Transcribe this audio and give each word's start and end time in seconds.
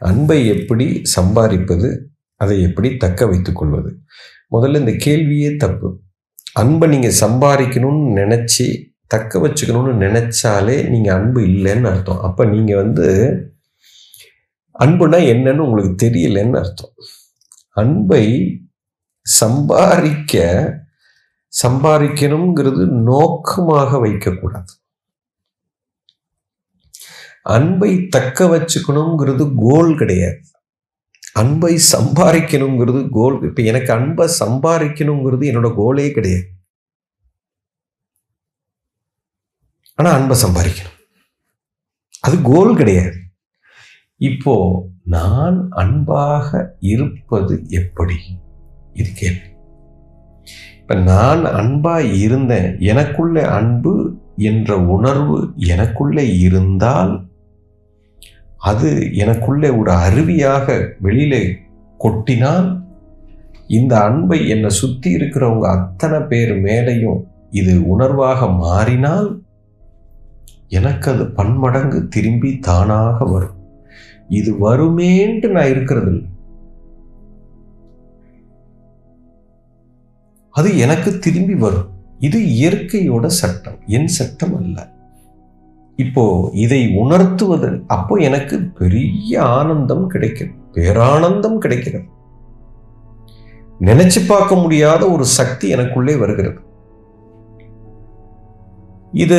அன்பை 0.00 0.46
எப்படி 0.46 1.02
சம்பாதிப்பது 1.16 1.88
அதை 2.36 2.62
எப்படி 2.62 2.96
தக்க 2.96 3.26
வைத்துக் 3.26 3.56
கொள்வது? 3.56 3.90
முதல்ல 4.50 4.78
இந்த 4.78 4.94
கேள்வியே 5.06 5.56
தப்பு. 5.56 5.88
அன்பை 6.52 6.88
நீங்கள் 6.88 7.20
சம்பாதிக்கணும்னு 7.20 8.10
நினச்சி 8.20 8.66
தக்க 9.06 9.38
வச்சுக்கணும்னு 9.38 9.94
நினச்சாலே 10.04 10.88
நீங்கள் 10.88 11.14
அன்பு 11.14 11.40
இல்லைன்னு 11.40 11.88
அர்த்தம். 11.90 12.20
அப்போ 12.20 12.44
நீங்கள் 12.44 12.76
வந்து 12.76 13.06
அன்புனா 14.74 15.18
என்னன்னு 15.32 15.64
உங்களுக்கு 15.66 16.06
தெரியலன்னு 16.06 16.56
அர்த்தம். 16.58 16.94
அன்பை 17.70 18.24
சம்பாதிக்க 19.22 20.42
சம்பாதிக்கணுங்கிறது 21.62 22.84
நோக்கமாக 22.86 23.98
வைக்கக்கூடாது. 23.98 24.72
அன்பை 27.44 28.06
தக்க 28.06 28.46
வச்சுக்கணுங்கிறது 28.46 29.54
கோல் 29.56 29.96
கிடையாது. 29.96 30.40
அன்பை 31.32 31.78
சம்பாதிக்கணுங்கிறது 31.92 33.08
கோல் 33.10 33.42
இப்போ 33.42 33.62
எனக்கு 33.62 33.92
அன்பை 33.92 34.30
சம்பாதிக்கணுங்கிறது 34.38 35.44
என்னோட 35.50 35.68
கோலே 35.76 36.10
கிடையாது. 36.10 36.46
ஆனால் 39.94 40.12
அன்பை 40.12 40.36
சம்பாதிக்கணும். 40.42 40.98
அது 42.20 42.42
கோல் 42.42 42.76
கிடையாது. 42.76 43.16
இப்போ 44.16 44.54
நான் 45.04 45.68
அன்பாக 45.70 46.76
இருப்பது 46.80 47.64
எப்படி? 47.68 48.18
இது 48.92 49.10
கேள்வி. 49.12 49.48
இப்போ 50.80 50.94
நான் 50.94 51.44
அன்பா 51.44 51.94
இருந்தேன் 52.12 52.78
எனக்குள்ள 52.78 53.48
அன்பு 53.48 53.92
என்ற 54.36 54.78
உணர்வு 54.78 55.52
எனக்குள்ளே 55.56 56.38
இருந்தால் 56.38 57.32
அது 58.64 58.90
எனக்குள்ளே 59.12 59.78
ஒரு 59.78 59.90
அருவியாக 59.90 60.66
வெளியிலே 61.00 61.56
கொட்டினால் 62.04 62.82
இந்த 63.68 64.00
அன்பை 64.00 64.48
என்னை 64.48 64.70
சுற்றி 64.70 65.14
இருக்கிறவங்க 65.16 65.66
அத்தனை 65.66 66.20
பேர் 66.20 66.52
மேலையும் 66.62 67.20
இது 67.50 67.98
உணர்வாக 67.98 68.56
மாறினால் 68.56 69.42
எனக்கு 70.68 71.10
அது 71.10 71.24
பன்மடங்கு 71.26 72.08
திரும்பி 72.08 72.58
தானாக 72.58 73.24
வரும். 73.24 73.58
இது 74.28 74.50
வருமேன்ட்டு 74.64 75.48
நான் 75.50 75.68
இருக்கிறது 75.68 76.10
இல்லை 76.12 76.30
அது 80.50 80.78
எனக்கு 80.78 81.18
திரும்பி 81.18 81.54
வரும். 81.54 81.88
இது 82.18 82.38
இயற்கையோட 82.40 83.26
சட்டம். 83.26 83.78
என் 83.86 84.06
சட்டம் 84.06 84.56
அல்ல. 84.56 84.76
இப்போ 85.96 86.50
இதை 86.52 86.80
உணர்த்துவது 86.96 87.68
அப்போ 87.86 88.16
எனக்கு 88.16 88.56
பெரிய 88.60 89.42
ஆனந்தம் 89.42 90.06
கிடைக்கிறது 90.06 90.54
பேரானந்தம் 90.76 91.58
கிடைக்கிறது. 91.58 92.06
நினைச்சு 93.80 94.20
பார்க்க 94.26 94.54
முடியாத 94.54 95.10
ஒரு 95.10 95.24
சக்தி 95.24 95.74
எனக்குள்ளே 95.74 96.18
வருகிறது. 96.18 96.58
இது 99.10 99.38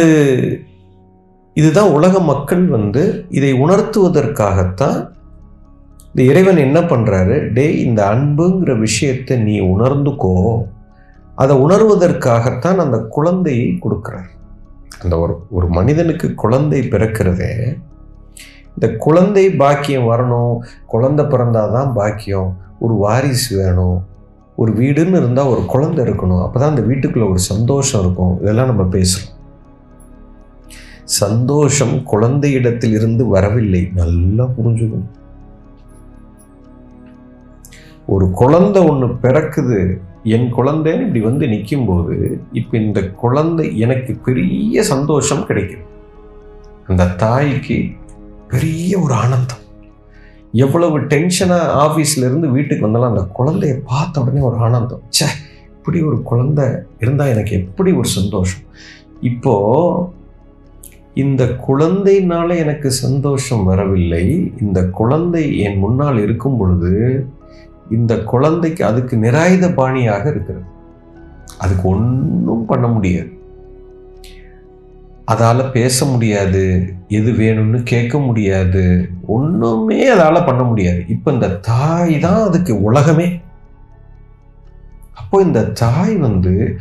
இதுதான் 1.54 1.92
உலக 1.92 2.20
மக்கள் 2.20 2.64
வந்து 2.68 3.26
இதை 3.30 3.52
உணர்த்துவதற்காகத்தான் 3.54 5.14
இந்த 6.10 6.22
இறைவன் 6.32 6.58
என்ன 6.58 6.80
பண்ணுறாரு 6.82 7.54
டே 7.54 7.82
இந்த 7.82 8.02
அன்புங்கிற 8.16 8.80
விஷயத்தை 8.80 9.38
நீ 9.38 9.56
உணர்ந்துக்கோ. 9.62 10.64
அதை 11.36 11.58
உணர்வதற்காகத்தான் 11.58 12.78
அந்த 12.78 12.98
குழந்தையை 13.16 13.80
கொடுக்குறார். 13.82 14.30
அந்த 15.02 15.20
ஒரு 15.20 15.34
ஒரு 15.50 15.68
மனிதனுக்கு 15.68 16.34
குழந்தை 16.34 16.80
பிறக்கிறதே 16.82 17.78
இந்த 18.74 18.96
குழந்தை 18.96 19.50
பாக்கியம் 19.50 20.10
வரணும் 20.12 20.56
குழந்தை 20.86 21.26
பிறந்தாதான் 21.26 21.94
பாக்கியம் 21.94 22.50
ஒரு 22.80 22.94
வாரிசு 22.94 23.64
வேணும் 23.64 23.98
ஒரு 24.56 24.72
வீடுன்னு 24.74 25.20
இருந்தால் 25.22 25.48
ஒரு 25.48 25.66
குழந்தை 25.66 26.06
இருக்கணும் 26.06 26.42
அப்போ 26.42 26.60
தான் 26.60 26.70
அந்த 26.70 26.82
வீட்டுக்குள்ளே 26.82 27.30
ஒரு 27.30 27.40
சந்தோஷம் 27.40 28.02
இருக்கும். 28.02 28.42
இதெல்லாம் 28.42 28.70
நம்ம 28.76 28.84
பேசுகிறோம் 28.98 29.32
சந்தோஷம் 31.04 31.96
குழந்தையிடத்தில் 32.12 32.92
இருந்து 32.92 33.28
வரவில்லை 33.28 33.92
நல்லா 33.94 34.46
புரிஞ்சுக்கணும். 34.58 35.12
ஒரு 38.06 38.32
குழந்தை 38.32 38.82
ஒன்று 38.90 39.08
பிறக்குது 39.08 39.80
என் 40.34 40.48
குழந்தைன்னு 40.54 41.02
இப்படி 41.02 41.22
வந்து 41.22 41.48
நிற்கும்போது 41.48 42.16
இப்போ 42.52 42.78
இந்த 42.78 43.00
குழந்தை 43.10 43.80
எனக்கு 43.80 44.14
பெரிய 44.26 44.84
சந்தோஷம் 44.84 45.46
கிடைக்கும். 45.46 45.86
அந்த 46.88 47.06
தாய்க்கு 47.08 47.78
பெரிய 48.48 49.00
ஒரு 49.00 49.14
ஆனந்தம். 49.14 49.64
எவ்வளவு 50.52 51.00
டென்ஷனாக 51.00 51.76
ஆஃபீஸ்லேருந்து 51.84 52.50
வீட்டுக்கு 52.50 52.90
வந்தாலும் 52.90 53.12
அந்த 53.14 53.24
குழந்தைய 53.40 53.76
பார்த்த 53.86 54.22
உடனே 54.22 54.40
ஒரு 54.40 54.56
ஆனந்தம். 54.56 55.02
ச்சே 55.16 55.28
இப்படி 55.78 56.02
ஒரு 56.02 56.22
குழந்தை 56.22 56.66
இருந்தால் 57.00 57.28
எனக்கு 57.28 57.56
எப்படி 57.56 57.92
ஒரு 57.92 58.08
சந்தோஷம்? 58.08 58.64
இப்போது 59.22 60.08
இந்த 61.14 61.44
குழந்தைனால 61.68 62.58
எனக்கு 62.58 62.92
சந்தோஷம் 62.92 63.64
வரவில்லை. 63.64 64.54
இந்த 64.62 64.80
குழந்தை 64.90 65.60
என் 65.60 65.78
முன்னால் 65.78 66.18
இருக்கும் 66.22 66.58
பொழுது 66.58 66.94
இந்த 67.90 68.18
குழந்தைக்கு 68.18 68.86
அதுக்கு 68.86 69.18
நிராயுத 69.18 69.74
பாணியாக 69.74 70.30
இருக்கிறது. 70.30 70.66
அதுக்கு 71.58 71.88
ஒன்றும் 71.90 72.66
பண்ண 72.66 72.88
முடியாது. 72.88 73.30
அதால் 75.34 75.72
பேச 75.72 76.06
முடியாது 76.06 76.64
எது 77.08 77.32
வேணும்னு 77.32 77.84
கேட்க 77.84 78.18
முடியாது 78.20 78.84
ஒன்றுமே 79.36 80.10
அதால் 80.10 80.46
பண்ண 80.46 80.64
முடியாது. 80.64 81.08
இப்போ 81.08 81.32
இந்த 81.32 81.48
தாய் 81.48 82.20
தான் 82.20 82.44
அதுக்கு 82.50 82.82
உலகமே. 82.82 83.42
அப்போ 85.14 85.42
இந்த 85.42 85.64
தாய் 85.64 86.16
வந்து 86.16 86.78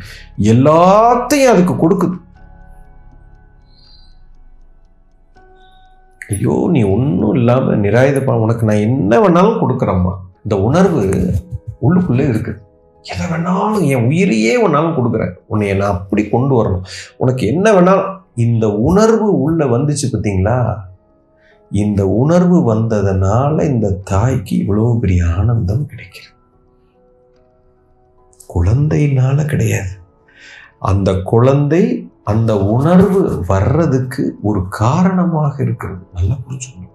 எல்லாத்தையும் 0.53 1.53
அதுக்கு 1.53 1.75
கொடுக்குது. 1.83 2.17
ஐயோ 6.33 6.69
நீ 6.75 6.83
ஒன்றும் 6.83 7.33
இல்லாமல் 7.33 7.81
நிராயுதப்பா 7.87 8.35
உனக்கு 8.45 8.67
நான் 8.69 8.85
என்ன 8.89 9.19
வேணாலும் 9.19 9.61
கொடுக்குறேம்மா. 9.63 10.13
இந்த 10.45 10.63
உணர்வு 10.63 11.03
உள்ளுக்குள்ளே 11.81 12.25
இருக்குது 12.31 12.61
எதை 13.01 13.25
வேணாலும் 13.31 13.87
என் 13.87 14.05
உயிரையே 14.05 14.67
உன்னாலும் 14.67 14.95
கொடுக்குறேன். 14.97 15.33
உன்னை 15.47 15.73
நான் 15.73 15.91
அப்படி 15.91 16.29
கொண்டு 16.29 16.53
வரணும். 16.59 16.85
உனக்கு 17.17 17.47
என்ன 17.47 17.71
வேணாலும். 17.71 18.11
இந்த 18.35 18.65
உணர்வு 18.89 19.41
உள்ளே 19.41 19.65
வந்துச்சு 19.65 20.07
பார்த்தீங்களா? 20.11 20.77
இந்த 21.71 22.07
உணர்வு 22.07 22.57
வந்ததுனால 22.73 23.63
இந்த 23.63 23.89
தாய்க்கு 24.03 24.55
இவ்வளோ 24.55 24.99
பெரிய 24.99 25.25
ஆனந்தம் 25.37 25.85
கிடைக்கிறது 25.85 26.33
குழந்தைனால 28.55 29.45
கிடையாது. 29.45 29.93
அந்த 30.79 31.13
குழந்தை 31.31 32.09
அந்த 32.23 32.51
உணர்வு 32.57 33.43
வர்றதுக்கு 33.47 34.23
ஒரு 34.41 34.61
காரணமாக 34.69 35.63
இருக்கிறது. 35.63 36.03
நல்லா 36.13 36.33
புரிஞ்சுக்கணும். 36.33 36.94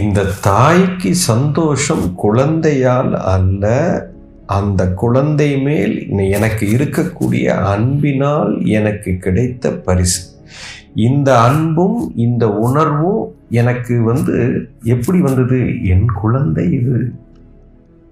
இந்த 0.00 0.24
தாய்க்கு 0.40 1.14
சந்தோஷம் 1.14 2.14
குழந்தையால் 2.14 3.12
அல்ல 3.14 3.64
அந்த 4.46 4.88
குழந்தை 4.88 5.56
மேல் 5.56 6.08
எனக்கு 6.08 6.66
இருக்கக்கூடிய 6.66 7.44
அன்பினால் 7.44 8.66
எனக்கு 8.66 9.16
கிடைத்த 9.16 9.70
பரிசு. 9.70 10.22
இந்த 10.94 11.40
அன்பும் 11.40 12.12
இந்த 12.16 12.48
உணர்வும் 12.48 13.34
எனக்கு 13.50 14.02
வந்து 14.02 14.66
எப்படி 14.82 15.20
வந்தது? 15.20 15.84
என் 15.84 16.06
குழந்தை 16.14 16.72
இது. 16.72 17.12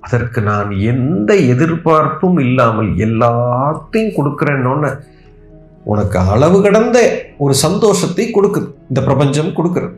அதற்கு 0.01 0.41
நான் 0.41 0.71
எந்த 0.71 1.35
எதிர்பார்ப்பும் 1.35 2.39
இல்லாமல் 2.39 2.91
எல்லாத்தையும் 3.07 4.15
கொடுக்குறேன்னொன்னு 4.19 5.01
உனக்கு 5.85 6.19
அளவு 6.19 6.63
கடந்த 6.63 7.27
ஒரு 7.39 7.55
சந்தோஷத்தை 7.55 8.31
கொடுக்குது. 8.35 8.71
இந்த 8.89 9.03
பிரபஞ்சம் 9.03 9.53
கொடுக்குறது. 9.57 9.97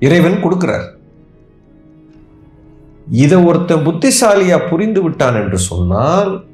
இறைவன் 0.00 0.44
கொடுக்குறார். 0.44 0.88
இதை 3.12 3.44
ஒருத்தன் 3.44 3.84
புத்திசாலியா 3.86 4.68
புரிந்து 4.68 5.02
விட்டான் 5.02 5.34
என்று 5.34 5.58
சொன்னால் 5.58 6.44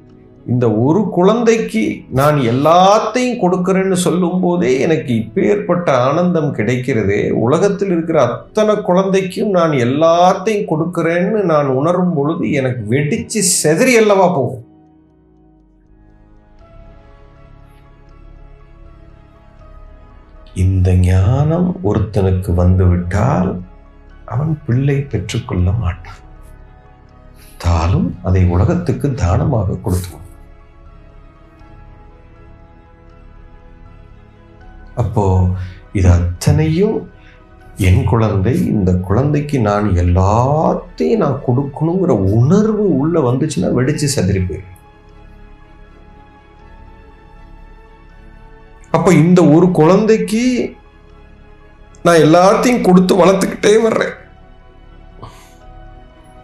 இந்த 0.46 0.70
ஒரு 0.72 1.08
குழந்தைக்கு 1.08 1.82
நான் 2.10 2.36
எல்லாத்தையும் 2.36 3.40
கொடுக்கிறேன்னு 3.40 3.92
சொல்லும் 3.92 4.40
போதே 4.40 4.80
எனக்கு 4.80 5.12
இப்பேற்பட்ட 5.14 5.90
ஆனந்தம் 5.92 6.54
கிடைக்கிறதே 6.54 7.30
உலகத்தில் 7.30 7.90
இருக்கிற 7.90 8.20
அத்தனை 8.22 8.74
குழந்தைக்கும் 8.80 9.50
நான் 9.50 9.70
எல்லாத்தையும் 9.70 10.68
கொடுக்கிறேன்னு 10.70 11.42
நான் 11.42 11.66
உணரும் 11.66 12.14
பொழுது 12.14 12.50
எனக்கு 12.52 12.84
வெடிச்சு 12.94 13.42
செதறி 13.62 13.96
அல்லவா 13.96 14.26
போகும்? 14.26 14.64
இந்த 20.54 20.94
ஞானம் 20.94 21.80
ஒருத்தனுக்கு 21.84 22.54
வந்துவிட்டால் 22.54 23.60
அவன் 24.24 24.62
பிள்ளை 24.66 24.96
பெற்றுக்கொள்ள 25.00 25.70
மாட்டான். 25.72 26.27
தாலும் 27.58 28.16
அதை 28.24 28.44
உலகத்துக்கு 28.44 29.14
தானமாக 29.14 29.78
கொடுத்து 29.82 30.16
அப்போ 34.96 35.48
இது 35.92 36.08
அத்தனையும் 36.08 36.96
என் 37.76 38.04
குழந்தை 38.04 38.54
இந்த 38.66 38.92
குழந்தைக்கு 38.92 39.60
நான் 39.60 39.96
எல்லாத்தையும் 39.96 41.16
நான் 41.16 41.44
கொடுக்கணுங்கிற 41.46 42.12
உணர்வு 42.32 42.98
உள்ள 42.98 43.20
வந்துச்சுன்னா 43.20 43.68
வெடிச்சு 43.72 44.08
செதறி 44.16 44.40
போயிடும் 44.44 44.74
அப்ப 48.90 49.12
இந்த 49.14 49.40
ஒரு 49.46 49.70
குழந்தைக்கு 49.70 50.42
நான் 52.04 52.22
எல்லாத்தையும் 52.22 52.82
கொடுத்து 52.82 53.14
வளர்த்துக்கிட்டே 53.14 53.80
வர்றேன். 53.82 54.14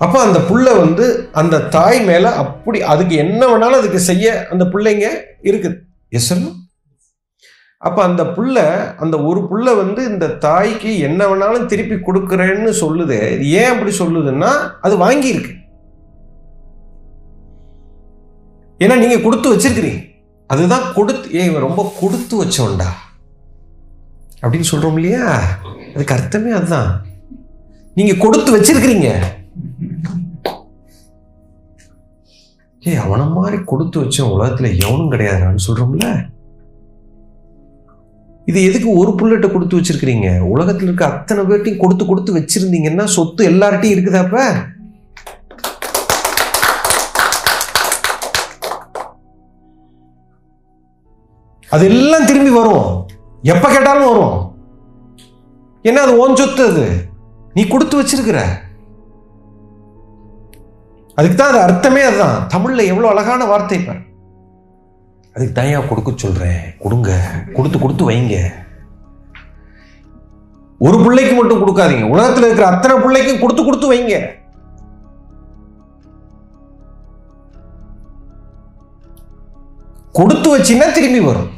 அப்போ 0.04 0.18
அந்த 0.26 0.38
புள்ள 0.48 0.68
வந்து 0.82 1.04
அந்த 1.40 1.60
தாய் 1.76 2.00
மேல 2.10 2.30
அப்படி 2.42 2.78
அதுக்கு 2.92 3.14
என்ன 3.24 3.42
வேணாலும் 3.50 3.80
அதுக்கு 3.80 4.00
செய்ய 4.10 4.32
அந்த 4.52 4.64
பிள்ளைங்க 4.72 5.06
இருக்குது. 5.50 5.76
எஸ் 6.18 6.32
அப்போ 7.86 8.00
அந்த 8.08 8.22
புள்ள 8.36 8.56
அந்த 9.04 9.16
ஒரு 9.28 9.40
புள்ள 9.48 9.68
வந்து 9.80 10.00
இந்த 10.10 10.26
தாய்க்கு 10.44 10.90
என்ன 11.08 11.26
வேணாலும் 11.30 11.66
திருப்பி 11.72 11.96
கொடுக்குறேன்னு 11.96 12.72
சொல்லுது. 12.82 13.18
ஏன் 13.60 13.70
அப்படி 13.72 13.92
சொல்லுதுன்னா 13.98 14.50
அது 14.86 14.94
வாங்கியிருக்கு. 15.04 15.52
ஏன்னா 18.84 18.96
நீங்க 19.02 19.18
கொடுத்து 19.26 19.52
வச்சிருக்கிறீங்க. 19.54 20.00
அதுதான் 20.52 20.86
கொடுத்து 20.96 21.26
ஏன் 21.38 21.48
இவன் 21.50 21.66
ரொம்ப 21.66 21.82
கொடுத்து 22.00 22.34
வச்சோண்டா 22.42 22.88
அப்படின்னு 24.42 24.70
சொல்றோம் 24.72 24.98
இல்லையா? 25.00 25.26
அதுக்கு 25.94 26.14
அர்த்தமே 26.14 26.50
அதுதான். 26.50 26.90
நீங்க 27.98 28.14
கொடுத்து 28.24 28.50
வச்சிருக்கிறீங்க. 28.56 29.10
ஏய் 32.84 32.96
அவனை 32.96 33.26
மாதிரி 33.26 33.62
கொடுத்து 33.64 34.00
வச்ச 34.00 34.25
உலகத்துல 34.25 34.69
எவனும் 34.86 35.12
கிடையாதுன்னு 35.12 35.66
சொல்றோம்ல? 35.66 36.32
இது 38.44 38.64
எதுக்கு 38.64 38.88
ஒரு 38.92 39.10
புல்லட்டை 39.10 39.52
கொடுத்து 39.52 39.76
வச்சிருக்கிறீங்க? 39.76 40.28
உலகத்துல 40.54 40.82
இருக்க 40.82 41.04
அத்தனை 41.06 41.44
பேர்ட்டையும் 41.44 41.76
கொடுத்து 41.76 42.06
கொடுத்து 42.06 42.36
வச்சிருந்தீங்கன்னா 42.38 43.04
சொத்து 43.04 43.48
எல்லார்ட்டையும் 43.50 43.94
இருக்குதாப்ப 43.96 44.38
அதெல்லாம் 51.69 52.26
திரும்பி 52.26 52.50
வரும். 52.50 53.06
எப்ப 53.42 53.69
கேட்டாலும் 53.69 54.08
வரும். 54.08 54.37
என்ன 55.82 56.00
அது 56.00 56.19
ஓன் 56.19 56.37
சொத்து 56.37 56.66
அது? 56.66 56.84
நீ 57.54 57.66
கொடுத்து 57.66 58.02
வச்சிருக்கிற. 58.02 58.62
அதுக்கு 61.16 61.37
தான் 61.37 61.49
அது 61.49 61.61
அர்த்தமே 61.61 62.02
அதுதான். 62.02 62.46
தமிழில் 62.49 62.90
எவ்வளோ 62.93 63.08
அழகான 63.08 63.44
வார்த்தை 63.44 63.78
பாரு. 63.78 64.00
அதுக்கு 65.34 65.55
தனியா 65.55 65.81
கொடுக்க 65.81 66.11
சொல்றேன். 66.16 66.75
கொடுங்க. 66.78 67.11
கொடுத்து 67.56 67.78
கொடுத்து 67.78 68.11
வைங்க. 68.11 68.37
ஒரு 70.78 70.96
பிள்ளைக்கு 71.05 71.34
மட்டும் 71.34 71.61
கொடுக்காதீங்க. 71.62 72.02
உலகத்தில் 72.02 72.44
இருக்கிற 72.44 72.66
அத்தனை 72.66 72.96
பிள்ளைக்கும் 72.99 73.40
கொடுத்து 73.40 73.64
கொடுத்து 73.64 73.93
வைங்க. 73.93 74.14
கொடுத்து 80.12 80.49
வச்சீங்கன்னா 80.56 80.93
திரும்பி 80.93 81.20
வரும். 81.20 81.50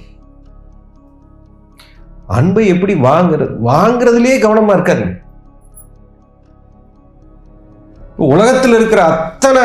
அன்பை 2.26 2.66
எப்படி 2.66 2.94
வாங்குறது 2.94 3.54
வாங்குறதுலேயே 3.64 4.36
கவனமா 4.44 4.72
இருக்காது 4.72 5.04
உலகத்தில் 8.16 8.74
இருக்கிற 8.74 9.04
அத்தனை 9.04 9.62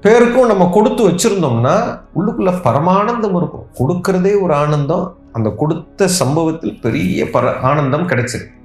பேருக்கும் 0.00 0.46
நம்ம 0.46 0.68
கொடுத்து 0.72 1.08
வச்சிருந்தோம்னா 1.08 2.00
உள்ளுக்குள்ள 2.16 2.50
பரமானந்தம் 2.66 3.36
இருக்கும். 3.36 3.66
கொடுக்கறதே 3.78 4.42
ஒரு 4.42 4.54
ஆனந்தம். 4.54 5.16
அந்த 5.32 5.50
கொடுத்த 5.50 6.08
சம்பவத்தில் 6.08 6.80
பெரிய 6.80 7.24
பர 7.24 7.58
ஆனந்தம் 7.60 8.08
கிடைச்சிருக்கு 8.08 8.56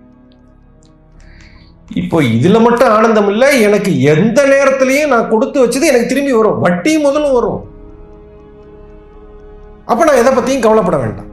இப்போ 1.94 2.24
இதில் 2.24 2.60
மட்டும் 2.60 2.90
ஆனந்தம் 2.90 3.30
இல்லை 3.30 3.62
எனக்கு 3.62 4.02
எந்த 4.02 4.46
நேரத்திலையும் 4.46 5.08
நான் 5.08 5.30
கொடுத்து 5.30 5.66
வச்சது 5.66 5.90
எனக்கு 5.92 6.06
திரும்பி 6.06 6.32
வரும். 6.32 6.60
வட்டி 6.60 6.98
முதலும் 6.98 7.34
வரும். 7.34 7.62
அப்போ 9.86 10.04
நான் 10.04 10.16
எதை 10.16 10.34
பற்றியும் 10.34 10.62
கவலைப்பட 10.62 10.98
வேண்டாம். 10.98 11.32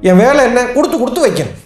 என் 0.00 0.16
வேலை 0.16 0.44
என்ன? 0.44 0.66
கொடுத்து 0.66 0.98
கொடுத்து 0.98 1.26
வைக்கணும். 1.26 1.58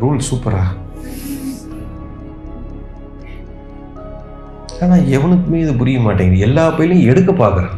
ரூல் 0.00 0.20
சூப்பரா 0.30 0.62
ஆனா 4.84 4.94
எவனுக்குமே 5.16 5.58
இது 5.60 5.74
புரிய 5.74 6.00
மாட்டேங்குது? 6.00 6.44
எல்லா 6.48 6.62
பையிலையும் 6.68 7.08
எடுக்க 7.12 7.32
பாக்குறான் 7.32 7.76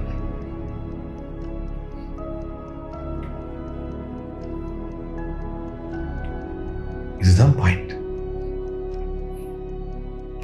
இதுதான் 7.20 7.54
பாயிண்ட் 7.58 7.92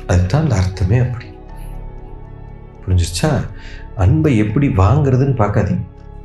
அதுதான் 0.07 0.43
அந்த 0.43 0.57
அர்த்தமே 0.57 0.99
அப்படி. 0.99 1.27
புரிஞ்சிருச்சா? 2.83 3.31
அன்பை 3.97 4.37
எப்படி 4.37 4.69
வாங்குறதுன்னு 4.69 5.37
பார்க்காதீங்க. 5.43 5.85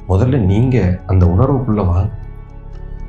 முதல்ல 0.09 0.37
நீங்க 0.51 0.77
அந்த 1.05 1.25
உணர்வுக்குள்ள 1.25 1.85
வாங்க. 1.85 2.11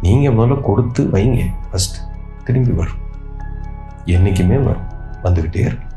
நீங்க 0.02 0.29
முதல்ல 0.31 0.61
கொடுத்து 0.61 1.05
வைங்க 1.12 1.43
ஃபஸ்ட்டு 1.70 2.04
திரும்பி 2.44 2.70
வரும். 2.70 3.02
என்றைக்குமே 4.05 4.56
வரும். 4.56 4.93
வந்துக்கிட்டே 5.23 5.56
இருக்கும். 5.56 5.93